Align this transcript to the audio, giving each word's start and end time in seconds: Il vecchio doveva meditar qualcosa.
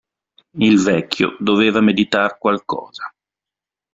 Il 0.57 0.79
vecchio 0.79 1.37
doveva 1.39 1.79
meditar 1.79 2.39
qualcosa. 2.39 3.13